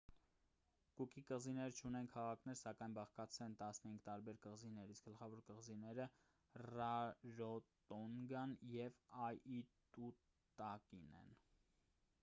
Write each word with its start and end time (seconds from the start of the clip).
կուկի 0.99 1.21
կղզիները 1.31 1.73
չունեն 1.79 2.07
քաղաքներ 2.13 2.57
սակայն 2.61 2.95
բաղկացած 2.97 3.43
են 3.47 3.53
15 3.59 3.99
տարբեր 4.07 4.39
կղզիներից 4.45 5.01
գլխավոր 5.09 5.43
կղզիները 5.51 6.09
ռարոտոնգան 6.71 8.59
և 8.79 8.99
աիտուտակին 9.29 11.07
են 11.23 11.31